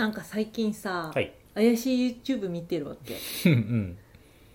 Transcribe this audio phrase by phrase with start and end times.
[0.00, 1.30] なんか最近さ、はい。
[1.54, 3.50] 怪しい YouTube 見てるわけ。
[3.50, 3.98] うん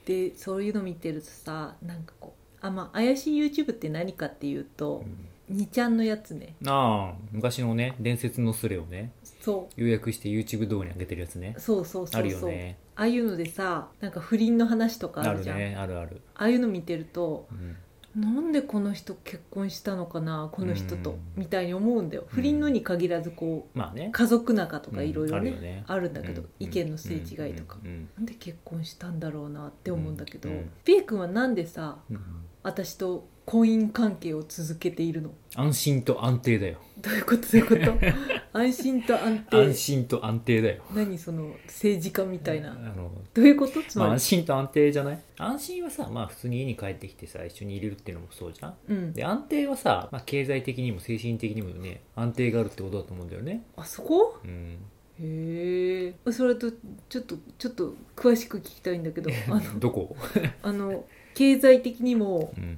[0.06, 5.04] でそういうの見てるとさなんかこうあまあ怪しい YouTube って何かっていうと、
[5.52, 6.56] 2ちゃんのやつね。
[6.66, 9.12] ああ昔のね伝説のスレをね
[9.42, 11.54] そ要約して YouTube 動画に上げてるやつね。
[11.56, 12.22] うそうそうそうそう。
[12.22, 12.78] あるよね。
[12.96, 15.58] ああいうのでさなんか不倫の話とかああるるじゃん。
[15.58, 17.78] ねあるある、ああいうの見てるとうん
[18.16, 21.20] なんでこの人結婚したのかなこの人とうん。
[21.36, 22.24] みたいに思うんだよ。
[22.28, 24.10] 不倫のに限らずこうまあね。
[24.12, 25.84] 家族仲とかいろいろねうんあるよね。
[25.88, 26.50] あるんだけどうん。
[26.60, 27.78] 意見のすれ違いとか。
[27.84, 27.92] うん。
[27.92, 28.10] うん。
[28.16, 30.56] なんで結婚したんだろうなって思うんだけどうん。
[30.56, 30.72] うん。
[30.86, 32.20] ビエ君はなんでさうん。
[32.64, 35.32] 私と婚姻関係を続けているの。
[35.56, 36.80] 安心と安定だよ。
[37.00, 37.42] どういうこと？
[37.44, 37.94] どういうこと？
[38.58, 39.58] 安心と安定。
[39.58, 40.84] 安心と安定だよ。
[40.96, 42.72] 何その政治家みたいな。
[42.72, 43.84] あのどういうこと？
[43.84, 45.20] つまあ、まり安心と安定じゃない？
[45.38, 48.74] 安心はさまあ普通に家に帰ってきてさ一緒にいれるっていうのもそうじゃん。
[48.88, 49.14] うん。
[49.14, 53.64] で安定はさ、まあ、経済的にも精神的にもね安定があるってことだと思うんだよね。
[53.76, 54.40] あそこ？
[54.44, 54.78] うん。
[55.20, 56.32] へえ。
[56.32, 60.16] それとちょっとちょっと詳しく聞きたいんだけどあの どこ、
[60.64, 62.78] あの経済的にもうん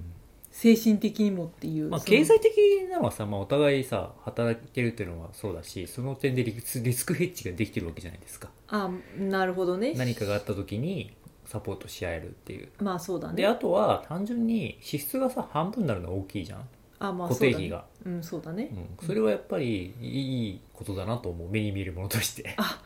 [0.58, 2.52] 精神的にもっていう、まあ、経済的
[2.89, 8.50] なのはさ、まあ、お互いさ働いてるっていうのはそうだしその点でリスリスクヘッジができてるわけじゃないですか。
[8.67, 9.94] あなるほどね。
[9.95, 12.69] 何かがあった時にサポートし合えるっていう。
[12.81, 13.35] まあそうだね。
[13.35, 16.67] であとは単純に支出がさ半分になるのは大きいじゃん。
[16.97, 17.85] あまあ固定費が。
[18.03, 18.69] そうだねうんそうだね、
[19.00, 21.50] うん、それはやっぱりいいことだなと思う。
[21.52, 22.55] 目に見えるものとして。
[22.58, 22.81] あ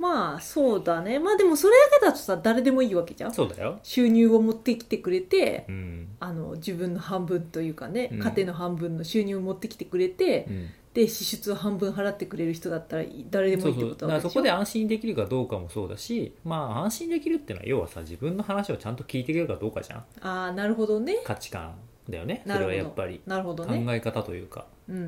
[0.00, 1.18] まあそうだね。
[1.18, 3.34] まあでもそれだけだとさ誰でもいいわけじゃん。
[3.34, 3.78] そうだよ。
[3.82, 8.18] 収入を持ってきてくれてうん、あの自分の半分というかね、うん。
[8.18, 20.04] 家庭の半分の収入を持ってきてくれて、うん、で支出を半分払ってくれる人だったら誰でもそいういってそうだからそこで安心できるかどうかもそうだしまあ安心できるっていうのは要はさ自分の話をちゃんと聞いてくれるかどうかじゃん。
[20.20, 21.18] ああなるほどね。
[21.24, 21.74] 価値観
[22.10, 22.42] だよね。
[22.46, 23.20] それはやっぱり。
[23.26, 25.06] なるほど考ねえ方というか、うんうん、う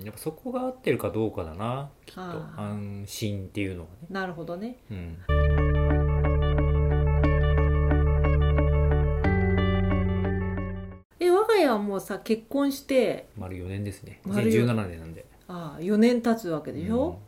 [0.00, 2.20] ん、やっぱそこが合ってるかどうかだなきっと。
[2.20, 4.76] 安心っていうのはね、なるほどね。
[4.90, 5.18] うん、
[11.18, 14.20] え我が家はもうさ結婚して丸4年ですね。
[14.24, 15.26] 丸四2017年なんで。
[15.48, 17.18] ああ4年経つわけでしょ、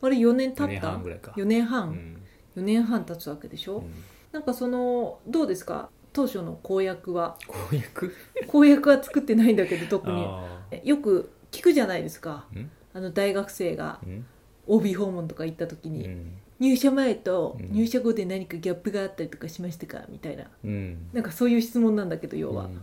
[0.00, 1.32] あれ4年経4年った半ぐらいか。
[1.36, 2.22] 4年う半、ん。
[2.56, 3.90] 4年半経つわけでしょ、うん。
[4.32, 5.90] なんかそのどうですか？
[6.12, 7.36] 当初の公約は。
[7.46, 8.14] 公約？
[8.46, 10.24] 公約は作ってないんだけど特に。
[10.24, 12.46] あよく聞くじゃないですか。
[12.94, 14.26] あの大学生がうん
[14.66, 16.32] ？OB 訪問とか行った時に、うん。
[16.60, 17.72] 入社前とうん。
[17.72, 20.44] 入社後で何かギャップがあったりとかしましたかみたいな。
[20.64, 21.08] うん。
[21.12, 22.80] なんかそういう質問なんだけど要は、うん。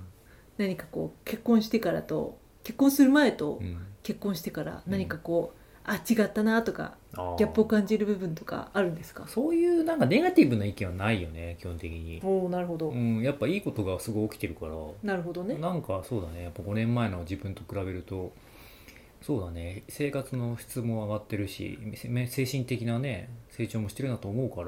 [0.57, 3.85] 何かこう結婚してからと結婚する前とうん。
[4.01, 9.27] 結婚してから何かこう、あ違ったなとかギャップを感じる部分とかあるんですか？
[9.27, 14.73] そういうなんかネガティブな意見はないよね基本的に、おおなるほど、うん、やっぱいいことがすごい起きてるから。
[15.03, 15.55] なるほどね。
[15.55, 18.31] なんかそうだねやっぱ5年前の自分と比べると
[19.21, 21.77] そうだね生活の質も上がってるし
[22.07, 24.67] め精神的なね成長もしてるなと思うから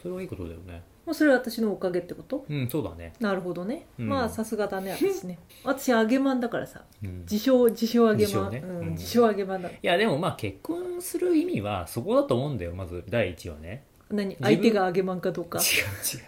[0.00, 2.44] それはいいことだよねもうそれは私のおかげってこと？
[2.48, 4.08] うんそうだね、なるほどね、うん。
[4.08, 5.38] まあさすがだね私ね。
[5.64, 6.84] 私揚げまんだからさ。
[7.02, 8.62] うん、い自称自称揚げまん、自称ね。
[8.64, 8.90] うんうん。
[8.90, 13.84] 自称揚げまんだやでもまあ結婚する意味はそこだと思うんだよまず第一はね。
[14.10, 14.36] 何？
[14.36, 15.58] 分相手が揚げまんかどうか。
[15.58, 15.64] 違う
[16.18, 16.24] 違う。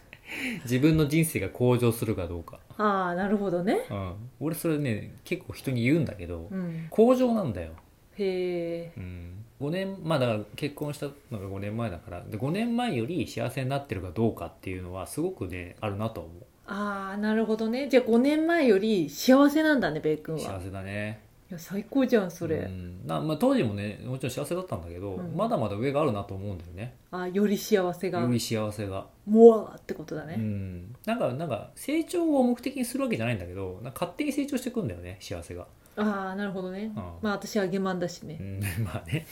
[0.65, 3.87] 自分の人生が向上するかどうか、ああなるほどね。
[3.89, 6.89] うん、俺それね結構人に言うんだけど、うん。
[6.91, 7.71] 向上なんだよ。
[8.17, 16.33] へえうん、5年まあだから結婚したのが5年前だからで5年前より幸せになってるかどうかっていうのはすごくねあるなと思う。
[16.67, 17.89] ああなるほどね。
[17.89, 20.41] じゃあ5年前より幸せなんだねベイ君は。
[20.41, 21.21] 幸せだね。
[21.51, 23.07] いや最高じゃんそれ、うん。
[23.07, 25.37] なまあ、当時もねもちろん幸せだったんだけど、うん。
[25.37, 26.95] まだまだ上があるなと思うんだよね。
[27.11, 28.21] あーより幸せが。
[28.21, 35.67] より幸せが、モアってことだうね、ん、なんかなんか成長を目的にするわけじゃないんだけどなんか勝手に成長していくんだよね幸せが、
[35.97, 37.03] ああなるほどね、うん。
[37.23, 39.27] まあ私揚げまんだしね、うん、 まあね。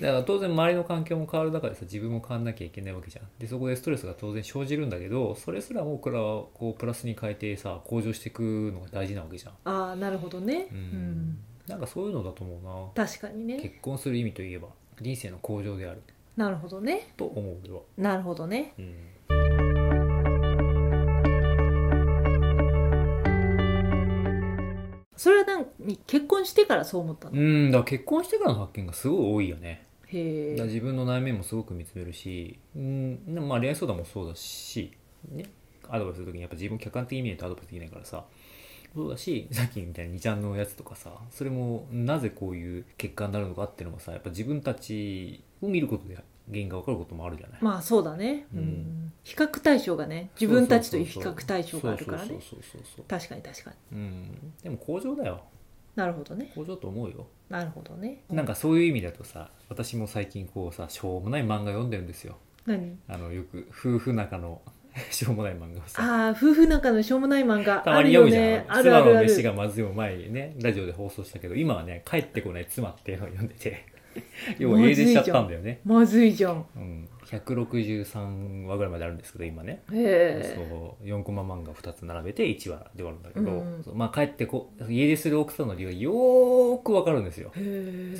[0.00, 3.28] だから当然周りの環境も変わる中でさ自分も変わんなきゃいけないわけじゃん。
[3.38, 8.42] でそこでストレスが当然生じるんだけどそれすらもこれはこうプラスに変えてさ向上していく
[8.74, 9.52] のが大事なわけじゃん。
[9.64, 10.66] ああなるほどね。
[10.72, 11.38] ううんん、
[11.68, 12.58] なんかそういうのだと思
[12.94, 13.06] うな。
[13.06, 13.60] 確かにね。
[13.60, 14.68] 結婚する意味といえば
[15.00, 16.02] 人生の向上である。
[16.36, 17.12] なるほどね。
[17.16, 17.80] と思う俺は。
[17.96, 18.74] なるほどね。
[18.78, 19.13] うん
[25.24, 25.44] それは
[25.78, 29.86] 何結婚してからそう思ったの、うんだから結婚してからの発見がすごい多いよね。
[30.08, 34.92] へ自分の内面もすごく見つめるし、うんまあ、恋愛相談もそうだし、
[35.30, 35.46] ね、
[35.88, 38.22] アドバイスするときにやっぱ自分を客観的に見ないとアドバイスできないからさ
[38.94, 46.18] そうだしさっきみたいに2ちゃんのやつとかさそれもなぜこういう結果になるのかっていうのもさやっぱ自分たちを見ることで
[46.48, 48.58] 原因が分かることもあるじゃない、まあそうだね、うん。
[48.58, 49.12] うん。
[49.22, 52.28] 比較対象がね自分たちという比較対象があるからね。
[52.28, 53.04] そうそうそうそうそう。
[53.08, 53.98] 確かに確かに。
[53.98, 54.52] うん。
[54.62, 55.40] でも向上だよ。
[55.96, 56.50] なるほどね。
[56.54, 57.26] 向上と思うよ。
[57.48, 58.24] なるほどね。
[58.28, 62.36] なんかそういう意味だとさ私も最近こうさしょうもない漫画読んでるんですよ。
[62.66, 62.98] 何？
[63.08, 64.60] あのよく夫婦仲の
[65.10, 67.78] しょうもない漫画ああ夫婦仲のしょうもない漫画。
[67.78, 68.64] たまあるよに読むじゃん、ね。
[68.68, 69.10] ある妻ある。
[69.10, 73.86] あの飯がるまずいも前にねラジオで放送したけど今はね帰ってこない妻っていうのを読んでて
[74.58, 75.80] 要は英でしちゃったんだよね。
[75.84, 76.64] まずいじゃん。
[76.76, 79.82] うん、163話ぐらいまであるんですけど今ね。
[79.88, 83.54] そう4コマ漫画2つ並べて1話で終わるんだけど、う
[83.94, 83.98] ん。
[83.98, 87.52] まあ帰ってこ家出する奥さんの理由がよーくわかるんですよ、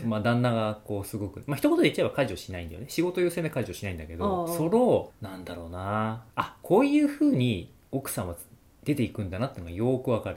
[0.06, 2.86] まあ、旦那がこうすごくまあ一言で言っちゃえば家事をしないんだよね。
[2.88, 6.24] 仕事優先で家事をしないんだけどそのなんだろうな。
[6.36, 8.36] あこういうふうに奥さんは
[8.84, 10.36] 出ていくんだなっていうのがよーくわかる。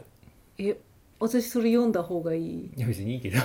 [0.59, 0.77] え
[1.19, 2.71] 私それ読んだ方がいい。
[2.75, 3.39] いや別にいいけど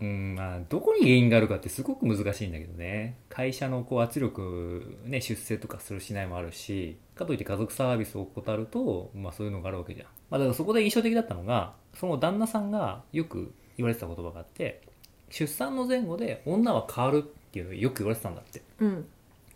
[0.00, 3.16] うんまあどこに原因があるかってすごく難しいんだけどね。
[3.28, 14.82] 会社のこう圧力、ね、出世とかするしないもあるしかといって家族サービスを怠ると、まあ、そういうのがあるわけじゃん、まあ、だからそこで印象的だったのがその旦那さんがよく言われてた言葉があって
[15.30, 18.62] 出産の前後で女は変わるっていうのをよく言われてたんだって。
[18.80, 19.06] うん。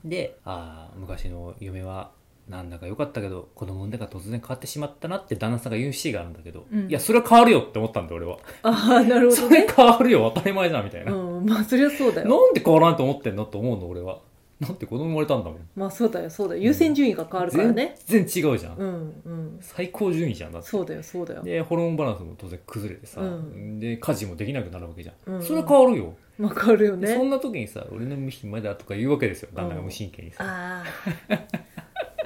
[0.05, 2.11] でああ昔の夢は
[2.50, 6.88] なんだか良かったけど子供産んでから突然変わってしまったなって旦那さんが言うシーンがあるんだけど、うん。
[6.88, 8.38] いやそれは変わるよって思ったんだよ俺は。
[8.62, 9.61] ああなるほそどね。
[9.62, 12.29] れ変わるよ当たり前じゃんみたいな、うんまあそりゃそうだよ。
[12.29, 14.19] なんで変わらんと思ってんのと思うの俺は。
[14.58, 15.69] なんて子供生まれたんだもん。
[15.75, 16.61] まあそうだよそうだよ。
[16.61, 17.97] 優先順位が変わるからね。
[18.05, 19.58] 全然違うじゃん、うんうん。
[19.62, 20.69] 最高順位じゃんだって。
[20.69, 21.43] そうだよそうだよ。
[21.43, 23.79] でホルモンバランスも当然崩れてさ、うん。
[23.79, 25.43] で家事もできなくなるわけじゃん、うん。
[25.43, 27.08] それは変わるよ、わかるよね。
[27.14, 29.49] そんな時にさ俺の飯まだとか言うわけですよ。
[29.55, 30.85] 旦那が無神経にさ、あ
[31.31, 31.35] あ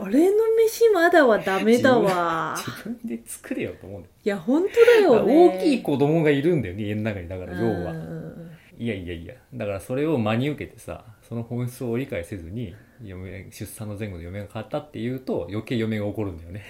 [0.01, 2.55] 俺の飯まだはダメだわ。
[2.57, 4.15] 自分で作れよと思うんだよ。
[4.25, 5.49] いや本当だよね。
[5.49, 7.29] 大きい子供がいるんだよね家の中に。
[7.29, 9.35] だから要は、うんいやいやいや。
[9.55, 12.75] だからそれを真に受けてさその本質を理解せずに
[13.05, 16.65] 嫁出産の前後で嫁が変わったっていうと余計嫁が怒るんだよね。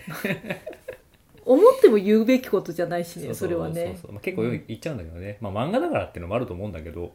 [1.46, 3.98] 思っても言うべきことじゃないしねそれはね。
[4.20, 7.12] 結構言っちゃうんだけどね、まあ漫画だからっていうのもあると思うんだけど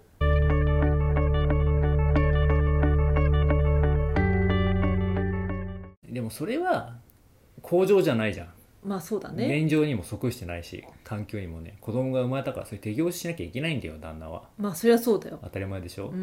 [6.29, 6.95] もそれは
[7.61, 8.47] 向上じゃないじゃん、
[8.83, 9.61] まあそうだね。
[9.61, 11.77] 現状にも即してないし環境にもね。
[11.81, 14.43] 子供が生まれたからそれ適応しなきゃいけないんだよ旦那は。
[14.57, 15.39] まあそりゃそうだよ。
[15.43, 16.15] 当たり前でしょ、うん。
[16.15, 16.21] う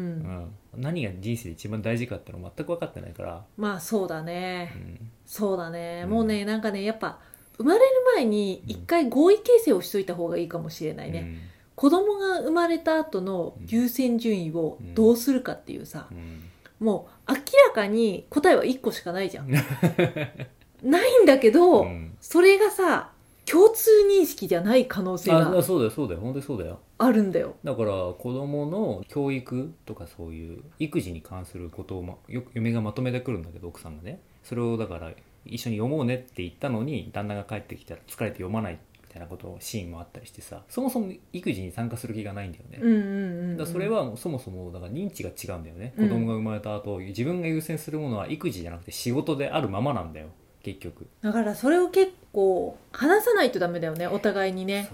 [0.77, 0.81] ん。
[0.81, 6.01] 何が人生で一番大事かっての全く分かってないから、まあそうだうねん、そうだね。
[6.05, 6.09] うん。
[6.09, 7.19] もうねなんかねやっぱ
[7.57, 16.17] 生まれる前に一回合意形成をしといた方がいいかもしれないね、子供が生まれた後の優先順位をどうするかっていうさ、うん。
[16.17, 16.43] うん。
[16.79, 19.51] もう明らかに答えは1個しかないじゃん。
[20.83, 22.15] ないんだけど、うん。
[22.21, 23.11] それがさ
[23.45, 26.19] 共通認識じゃない可能性あがそうだよそうだよ。
[26.19, 26.79] 本当にそうだよ。
[26.97, 27.55] あるんだよ。
[27.63, 34.19] だから子供の教育とかそういう育児に関することを、ま、よく嫁がまとめてくるんだけど奥さんがね。
[34.43, 35.11] それをだから
[35.45, 38.73] 一緒に読もうねって言ったのに旦那が帰ってきたら疲れて読まない。
[38.73, 38.79] み
[39.17, 46.09] たいなことシーンもあったりしてさそもそも育児に参加する気がないんだよね、うんうんうん、うん、だからそれはもうそもそもだから認知が違うんだよね、うん。
[46.09, 50.27] 子供が生まれた後自分が優先するものは育児じゃなくて仕事であるままなんだよ。
[50.63, 51.07] 結局。
[51.21, 54.89] だからそれを結構話さないとダメだよねお互いにね。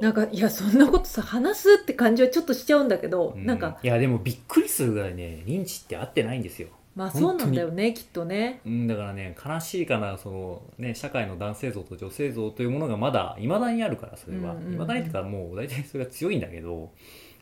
[0.00, 3.78] なんかいやそんなことさ話すって感じはちょっとしちゃうんだけど、うなんか。
[3.82, 6.68] いやでもびっくりするぐらいね認知って合ってないんですよ
[6.98, 8.60] まあそうなんだよねきっとね。
[8.66, 14.54] うん、だからね悲しいかなその、ね、社会の男性像と女性像というものがまだいまだにあるからそれは。
[14.54, 14.74] うんうんうん。
[14.74, 16.90] いま、未だにっていうかもう大体それが強いんだけど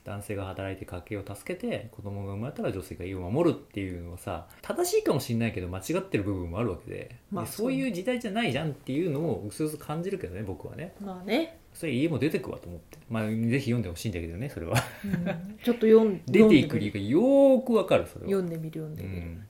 [0.04, 10.95] 男性が働いて家計を助けて子供が生まれたら女性が家を守るっていうのはさ正しいかもしれないけど間違ってる部分もあるわけで,、まあでそういう時代じゃないじゃんっていうのをうすうす感じるけどね僕はね。
[11.00, 12.99] まあね、それ家も出てくわと思って。
[13.11, 13.30] まあぜ
[13.61, 14.83] ひ読んでほしいんだけどねそれは。
[15.04, 15.59] うん。
[15.62, 18.30] ちょっと読ん 出ていく理由がよーくわかるそれは。
[18.30, 19.47] 読んでみる読んでうみる、ん。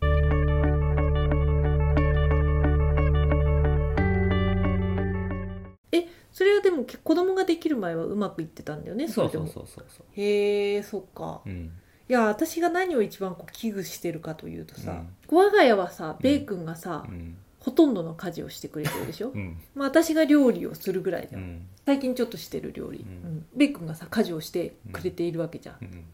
[6.32, 9.86] それはでもけ子供ができる前はうまくいってたんだよねそうそうそうそう。
[10.12, 11.40] へえそっか。
[11.46, 11.70] うん。
[12.08, 15.38] いや私が何を一番こう危惧してるかというとさ、うん。
[15.38, 19.58] 我が家はさベイ君がさ、うんほとんどの家事をしてくれてるでしょ、うん。
[19.74, 21.66] まあ、私が料理をするぐらいだよ、うん。
[21.84, 23.06] 最近ちょっとしてる料理、うん。
[23.06, 23.46] うん。
[23.56, 26.04] ベイ君がさ家事をしてくれているわけじゃん、うん。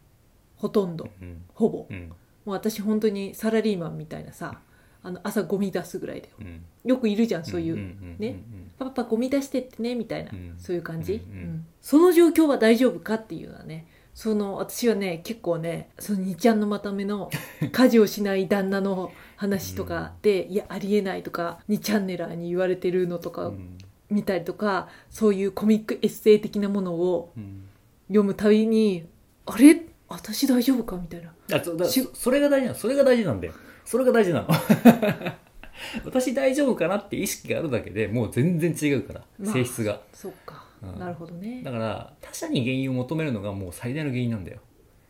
[0.57, 1.11] ほとんど。
[1.21, 1.43] うん。
[1.53, 2.09] ほぼ、うん。
[2.09, 2.15] も
[2.47, 4.61] う私本当にサラリーマンみたいなさ
[5.03, 6.33] あの朝ゴミ出すぐらいだよ。
[6.41, 6.65] うん。
[6.87, 8.43] よくいるじゃんそういう、んね。
[8.79, 10.55] パパゴミ出してってねみたいな、うん。
[10.59, 11.39] そういう感じ、うん。
[11.39, 11.67] うん。
[11.83, 17.31] その状況は大丈夫かっていうのはねその私はね結構ねその2ちゃんのまとめの
[17.73, 23.79] 家事をしない旦那の話とかで、いやありえないとか2チャンネラーに言われてるのとかうん。
[24.11, 27.65] 見たりとか、そういうコミックエッセイ的なものをうん。
[28.09, 29.07] 読むたびに
[29.47, 29.87] あれ？
[30.09, 30.97] 私大丈夫か？
[30.97, 31.33] みたいな。
[31.57, 32.79] あそだしそそれが大事なの。
[32.79, 33.55] それが大事なんだよ。
[33.87, 34.49] それが大事なの。
[36.05, 40.03] 私大丈夫かなって意識があるだけでもう全然違うから、まあ性質が。
[40.13, 40.99] そっかうん。
[40.99, 41.63] なるほどね。
[41.63, 44.59] だから他者に原因を求めるのがもう最大の原因なんだよ。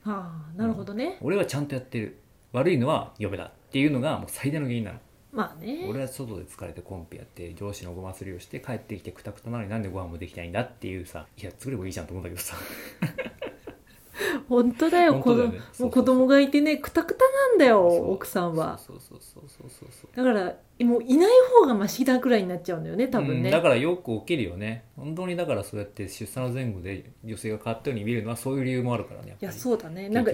[0.04, 2.18] はあなるほどね、俺はちゃんとやってる。
[2.52, 3.44] 悪いのは嫁だ。
[3.44, 4.98] っていうのがもう最大の原因なの。
[5.32, 5.86] まあね。
[5.88, 10.60] 俺は外で疲れてコンペやって上司のごますりをして帰ってきてくたくたなのになんでご飯もできないんだ？
[10.60, 12.54] っていうさいや作ればいいじゃんと思うんだけどさ。
[14.48, 15.20] 本当だよ。
[15.20, 15.52] 子供も
[15.86, 18.76] う子供がいてねくたくたなんだよ奥さんは。
[18.78, 20.16] そうそうそうそうそうそう。
[20.16, 24.84] だからもういない方がマシなくらいになっちゃうんだよね多分ね、うんだからよく起きるよね。
[24.96, 29.52] 本当にだからそうやって出産の前後で女性が変わったように見るのはそういう理由もあるからねやっぱり。
[29.52, 30.08] いやそうだね。
[30.08, 30.32] なんか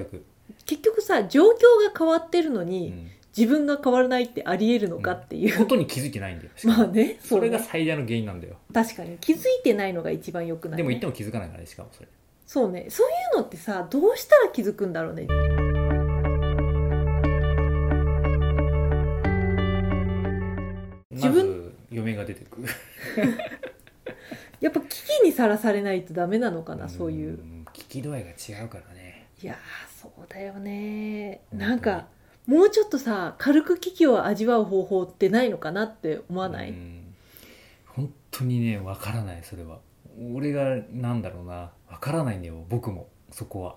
[0.65, 3.11] 結局さ状況が変わってるのに、うん。
[3.37, 6.51] 自分が変わらないってありえるのかっていう、本当に気づいてないんだよ。
[6.65, 7.19] まあね。
[7.23, 8.57] それが最大の原因なんだよ。
[8.73, 9.17] 確かに。
[9.19, 12.09] 気づいてないのが一番良くない、ね、でも言っても気づかないからねしかもそれ。
[12.47, 12.87] そうね。
[12.89, 15.29] そういうのってさどうしたら気づくんだろうね
[22.19, 22.69] が出てくる。
[24.61, 27.39] やっぱ危機にさらされないとダメなのかなそういう。
[27.39, 29.29] うん危機度合いが違うからね。
[29.41, 29.57] いやー
[30.03, 31.43] そうだよね。
[31.53, 32.07] なんか
[32.47, 37.15] もうちょっとさ軽く危機を味わう方法ってないのかなって思わない、うん。
[37.87, 39.79] 本当にねわからないそれは。
[40.35, 41.71] 俺がなんだろうな。
[41.89, 43.77] わからないんだよ僕もそこは。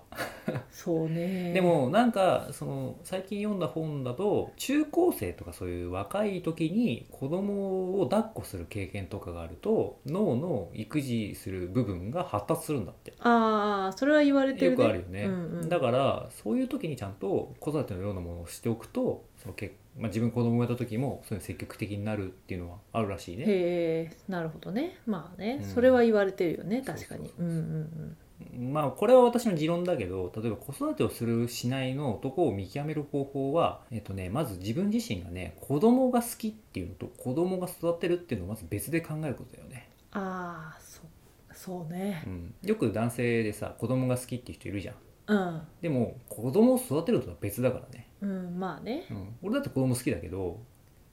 [0.70, 1.52] そうね。
[1.52, 13.12] でもなんかその最近読んだ本だと中高生とかそういう若い時に子供を抱っこする経験とかがあると脳の育児する部分が発達するんだって。
[13.20, 15.68] ああそれは言われてるよねくあるよね、うんうん。
[15.68, 23.44] だからそういう時にちゃんと子育てのようなものをしておくとそのけ、まあ、自分子供を産めた時もそういう積極的になるっていうのはあるらしいね。
[23.46, 24.98] へえなるほどね。
[25.06, 25.68] まあね、うん。
[25.68, 27.28] それは言われてるよね確かに。
[27.28, 27.46] そうそうそうそう。
[27.46, 28.16] うんうん
[28.58, 41.06] まあこれは私の持論だけど例えば子育てをするしないの男を見極める方法は、えっとね、まず自分自身がね子供が好きっていうのと子供が育てるっていうのをまず別で考えることだよね、ああそう
[41.54, 42.22] そうね。
[42.26, 44.94] うん、よく男性でさ子供が好きっていう人いるじゃん。
[45.26, 45.62] うん。
[45.80, 49.06] でも子供を育てるとは別だからね、うんまあね。
[49.10, 50.60] うん、俺だって子供好きだけど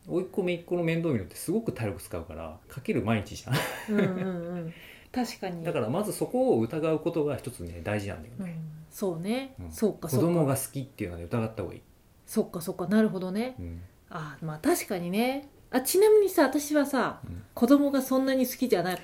[0.07, 3.95] 甥っ子姪っ子の面倒見るのってすごく体力使うからかける毎日じゃん。
[3.95, 4.73] うんうんうん
[5.11, 5.63] 確かに。
[5.63, 9.71] だからまずそこを疑うことが一つね大事なんだよね、うん、そうね、うん。
[9.71, 10.27] そうか子そうか。
[10.27, 11.81] 供が好きっていうのはね疑った方がいい、
[12.25, 12.87] そっかそっか。
[12.87, 13.55] なるほどね。
[13.59, 13.81] うん。
[14.09, 15.49] あまあ確かにね。
[15.71, 17.43] あちなみにさ私はさうん。
[17.53, 19.01] 子供がそんなに好きじゃなか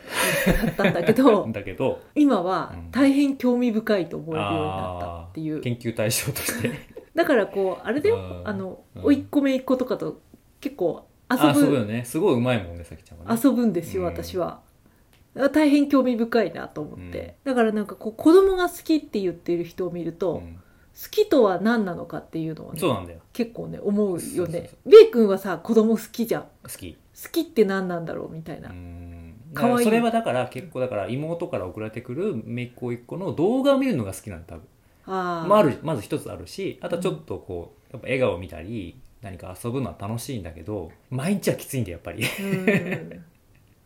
[0.67, 2.91] ったんだけど だけど今はうん。
[2.91, 6.71] 大変興味深いと思えるようになったっていう、研究対象として。
[7.13, 8.15] だからこうあれだよ。
[8.15, 8.47] うん。
[8.47, 9.03] あのうん。
[9.05, 10.21] 甥っ子姪っ子とかと
[10.59, 12.03] 結構遊あそうぶよね。
[12.05, 13.41] すごいうまいもんねさきちゃんはね。
[13.43, 14.61] 遊ぶんですようん私は。
[15.37, 20.61] あ大変興味深いなと思って、だからなんかこう子供が好きって言ってる人を見ると、うん。
[20.95, 23.19] 好きとは何なのかっていうのはねそうなんだよ。
[23.33, 24.69] 結構ね思うよね。
[24.85, 26.41] そベイ君はさ子供好きじゃん。
[26.63, 26.97] 好き。
[27.21, 29.35] 好きって何なんだろうみたいな、うん。
[29.53, 29.85] かわいい。
[29.85, 34.63] それはだから結構だから妹から送られてくる姪っ子一個の動画を見るのが好きなんだ多分。
[35.07, 35.47] あー。
[35.49, 42.23] まあ、あるまず一つあるしあとはちょっとこうやっぱ笑顔を見たり何か遊ぶのは楽しいんだけど毎日はきついんだよやっぱり。
[42.23, 43.25] うん。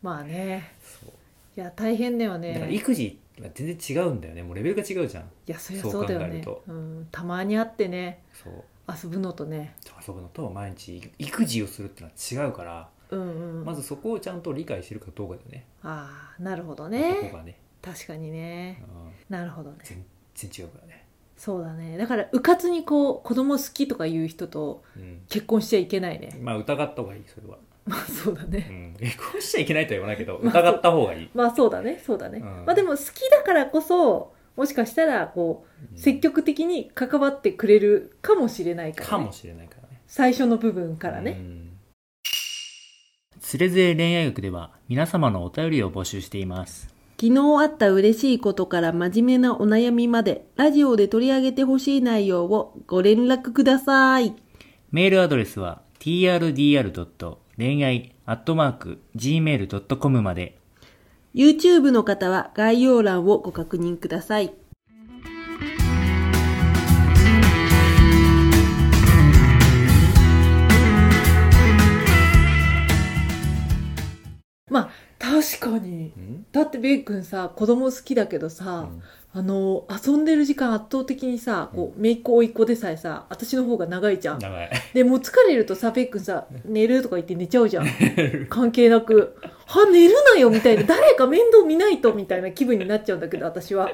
[0.00, 0.74] まあね。
[0.80, 1.12] そう
[1.60, 4.42] いや大変だよだからね育児は全然違うんだよね。
[4.42, 5.24] もうレベルが違うじゃん。
[5.24, 6.44] いやそりゃそうだよね。
[6.66, 8.22] うん、たまに会ってね。
[8.32, 8.64] そう。
[8.88, 9.76] 遊ぶのとね。
[10.06, 13.64] 遊ぶのと毎日育児をするってのは違うから、うんうん。
[13.64, 15.66] まずそこをちゃんと理解してるかどうかだよね。
[15.82, 17.14] ああなるほどそね。
[17.30, 18.82] こがね、確かにね。
[19.28, 19.78] うん、なるほどね。
[19.82, 21.96] 全然違うからね、そうだね。
[21.96, 26.38] だからうかつにこう子供好きとか言う人とうん、結婚しちゃいけないね。
[26.40, 27.58] まあ疑った方がいいそれは、
[27.90, 32.02] まあそうだうねん、結婚しちゃいけないとは言わないけどまあ疑った方がいい、まあそうだね。
[32.06, 32.64] そうだね、うん。
[32.64, 35.98] まあでも好きだからこそもしかしたらこううん。
[35.98, 40.00] 積極的に関わってくれるかもしれないから、ね、かもしれないからね。
[40.06, 41.40] 最初の部分からね、
[43.40, 46.94] つれづれ恋愛学では皆様のお便りを募集しています。
[47.20, 54.34] 昨日あった嬉しいことから真面目なお悩みまでラジオで取り上げてほしい内容をご連絡ください。
[54.90, 57.36] メールアドレスは trdr.
[57.60, 60.56] 恋愛 .gmail.com まで。
[61.34, 64.54] YouTube の方は概要欄をご確認ください。
[74.70, 76.14] まあ確かに。
[76.16, 76.46] うん？
[76.52, 78.88] だってベイ君さ子供好きだけどさ、
[79.32, 84.38] あの遊んでる時間圧倒的にさこう姪っ子甥っ子でさえさ私の方が長いじゃん。
[84.40, 84.70] 長い。
[84.92, 87.86] でもう疲れるとさベイ君さ寝るとか言って寝ちゃうじゃん。
[88.48, 90.82] 関係なく「は寝るなよ」みたいな。
[90.82, 93.92] 誰か面倒見ないとみたいな気分になっちゃうんだけど私は。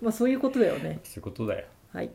[0.00, 1.00] まあそういうことだよね。
[1.02, 1.66] そういうことだよ。
[1.92, 2.10] はい